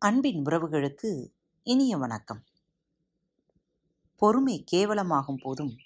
அன்பின் 0.00 0.42
உறவுகளுக்கு 0.42 1.32
இனிய 1.62 1.96
வணக்கம். 1.96 2.44
பொறுமை 4.16 4.64
கேவலமாகும் 4.72 5.36
போதும் 5.42 5.76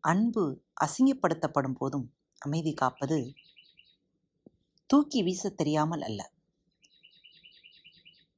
அன்பு 0.00 0.62
அசிங்கப்படுத்தப்படும் 0.80 1.74
போதும் 1.74 2.14
அமைதி 2.38 2.74
காப்பது 2.74 3.34
தூக்கி 4.86 5.22
வீசத் 5.22 5.56
தெரியாமல் 5.56 6.00
அல்ல. 6.00 6.32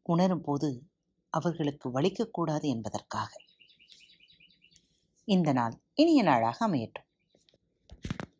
உணரும் 0.02 0.40
போது 0.40 0.88
அவர்களுக்கு 1.30 2.00
வலிக்கக்கூடாது 2.00 2.62
என்பதற்காக. 2.62 3.40
இந்த 5.24 5.52
நாள் 5.52 5.80
இனிய 5.94 6.22
நாளாக 6.22 6.68
அமையட்டும். 6.68 7.06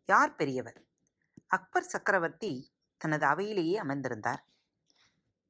யார் 0.06 0.34
பெரியவர்? 0.34 0.84
அக்பர் 1.46 1.84
சக்கரவர்த்தி 1.84 2.70
தனது 2.96 3.26
அவையிலேயே 3.26 3.80
அமர்ந்திருந்தார். 3.80 4.46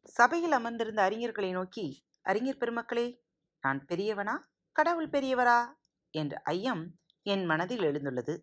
சபையில் 0.09 0.53
அமர்ந்திருந்த 0.53 1.11
அறிஞர்களை 1.11 1.51
நோக்கி 1.51 2.05
அறிஞர் 2.23 2.57
பெருமக்களே 2.57 3.21
நான் 3.61 3.85
பெரியவனா? 3.89 4.39
கடவுள் 4.73 5.09
பெரியவரா? 5.09 5.67
என்ற 6.11 6.41
ஐயம் 6.45 6.95
என் 7.23 7.45
மனதில் 7.45 7.81
எழுந்துள்ளது. 7.81 8.34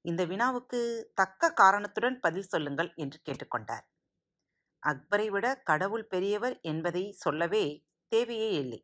இந்த 0.00 0.24
வினாவுக்கு 0.24 1.04
தக்க 1.14 1.52
காரணத்துடன் 1.52 2.20
பதில் 2.20 2.42
சொல்லுங்கள் 2.42 2.92
என்று 2.94 3.18
கேட்டுக்கொண்டார். 3.24 3.86
அக்பரை 4.86 5.28
விட 5.28 5.54
கடவுள் 5.54 6.06
பெரியவர் 6.06 6.58
என்பதை 6.60 7.12
சொல்லவே 7.12 7.84
தேவையே 8.08 8.50
இல்லை. 8.52 8.80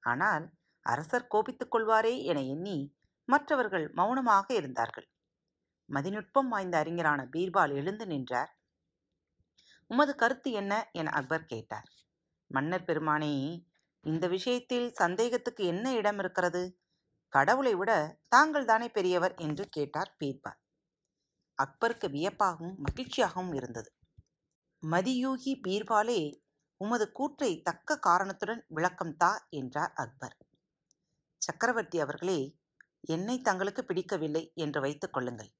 ஆனால் 0.00 0.50
அரசர் 0.86 1.26
கோபித்துக் 1.26 1.76
கொள்வாரே 1.76 2.22
என 2.22 2.42
எண்ணி 2.42 2.96
மற்றவர்கள் 3.24 3.92
மௌனமாக 3.92 4.54
இருந்தார்கள். 4.54 5.08
மதிநுட்பம் 5.88 6.48
வாய்ந்த 6.48 6.78
அறிஞரான 6.78 7.28
பீர்பால் 7.32 7.74
எழுந்து 7.74 8.06
நின்றார். 8.06 8.59
உமது 9.90 10.14
கருத்து 10.14 10.50
என்ன? 10.52 10.88
என 10.92 11.10
அக்பர் 11.10 11.44
கேட்டார். 11.44 11.88
மன்னர் 12.50 12.84
பெருமானே 12.84 13.32
இந்த 14.04 14.28
விஷயத்தில் 14.28 14.92
சந்தேகத்துக்கு 14.92 15.64
என்ன 15.64 15.92
இடம் 15.92 16.18
இருக்கிறது? 16.18 16.62
கடவுளை 17.28 17.74
விட 17.74 18.18
தாங்கள் 18.28 18.64
தானே 18.64 18.88
பெரியவர்? 18.88 19.34
என்று 19.36 19.68
கேட்டார் 19.68 20.16
பீர்பால் 20.24 20.60
அக்பருக்கு 21.58 22.08
வியப்பாகவும் 22.08 22.76
மகிழ்ச்சியாகவும் 22.82 23.54
இருந்தது. 23.54 23.90
மதியூகி 24.82 25.52
பீர்பாலே 25.68 26.20
உமது 26.76 27.12
கூற்றை 27.12 27.62
தக்க 27.62 27.98
காரணத்துடன் 27.98 28.64
விளக்கம் 28.68 29.16
தா 29.16 29.46
என்றார் 29.50 29.92
அக்பர். 29.94 30.36
சக்கரவர்த்தி 31.42 32.00
அவர்களே 32.00 32.40
என்னை 33.00 33.40
தங்களுக்கு 33.40 33.84
பிடிக்கவில்லை 33.84 34.52
என்று 34.54 34.80
வைத்துக் 34.80 35.12
கொள்ளுங்கள். 35.12 35.50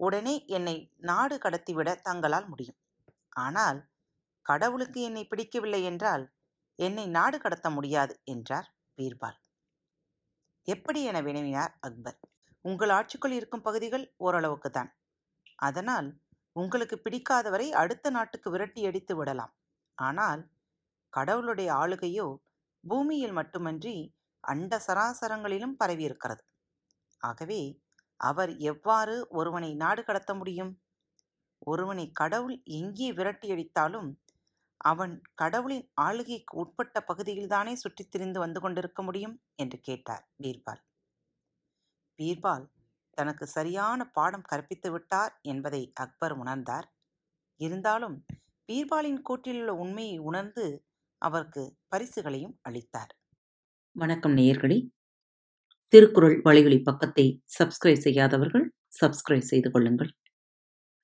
உடனே 0.00 0.34
என்னை 0.46 0.94
நாடு 0.96 1.36
கடத்திவிட 1.36 2.00
தங்களால் 2.00 2.48
முடியும். 2.48 2.78
ஆனால் 3.36 3.80
கடவுளுக்கு 4.46 5.00
என்னை 5.00 5.24
பிடிக்கவில்லை 5.26 5.82
என்றால் 5.82 6.24
என்னை 6.78 7.06
நாடு 7.08 7.38
கடத்த 7.38 7.70
முடியாது 7.70 8.14
என்றார் 8.24 8.68
பீர்பால். 8.98 9.38
எப்படி 10.68 11.00
என 11.02 11.18
வினவினார் 11.20 11.72
அக்பர்? 11.80 12.18
உங்கள் 12.64 12.90
ஆட்சிக்குள் 12.90 13.30
இருக்கும் 13.30 13.62
பகுதிகள் 13.62 14.04
ஓரளவுக்கு 14.16 14.70
தான். 14.70 14.90
அதனால் 15.58 16.08
உங்களுக்கு 16.52 16.96
பிடிக்காதவரை 16.96 17.68
அடுத்த 17.72 18.10
நாட்டுக்கு 18.10 18.50
விரட்டி 18.50 18.86
அடித்து 18.86 19.16
விடலாம். 19.16 19.52
ஆனால் 19.98 20.42
கடவுளுடைய 21.12 21.72
ஆளுகையோ 21.72 22.26
பூமியில் 22.84 23.32
மட்டுமன்றி 23.32 23.96
அண்ட 24.44 24.80
சராசரங்களிலும் 24.86 25.78
பரவியிருக்கிறது. 25.80 26.42
ஆகவே 27.20 27.60
அவர் 28.16 28.56
எவ்வாறு 28.56 29.28
ஒருவனை 29.30 29.74
நாடு 29.74 30.02
கடத்த 30.04 30.34
முடியும்? 30.34 30.72
ஒருவனை 31.66 32.10
கடவுள் 32.12 32.62
எங்கே 32.64 33.12
விரட்டியடித்தாலும் 33.12 34.10
அவன் 34.76 35.22
கடவுளின் 35.34 35.90
ஆளுகைக்கு 35.94 36.58
உட்பட்ட 36.58 37.04
பகுதியில்தானே 37.08 37.72
சுற்றித் 37.72 38.10
திரிந்து 38.10 38.38
வந்து 38.38 38.60
கொண்டிருக்க 38.60 39.02
முடியும்? 39.02 39.42
என்று 39.56 39.80
கேட்டார் 39.80 40.28
பீர்பால். 40.42 40.80
பீர்பால் 42.18 42.64
தனக்கு 43.10 43.46
சரியான 43.46 44.10
பாடம் 44.10 44.42
கற்பித்து 44.42 44.90
விட்டார் 44.92 45.38
என்பதை 45.42 45.92
அக்பர் 45.94 46.38
உணர்ந்தார். 46.38 46.86
இருந்தாலும் 47.56 48.24
பீர்பாலின் 48.68 49.22
கூற்றிலுள்ள 49.28 49.66
உண்மையை 49.66 50.18
உணர்ந்து 50.18 50.86
அவருக்கு 51.18 51.76
பரிசுகளையும் 51.88 52.58
அளித்தார். 52.62 53.12
வணக்கம் 53.96 54.36
நேயர்களே. 54.36 54.90
திருக்குறள் 55.88 56.40
வழிகளி 56.42 56.82
பக்கத்தை 56.82 57.42
சப்ஸ்கிரைப் 57.58 58.04
செய்யாதவர்கள் 58.04 58.72
சப்ஸ்கிரைப் 59.00 59.48
செய்து 59.52 59.70
கொள்ளுங்கள். 59.70 60.19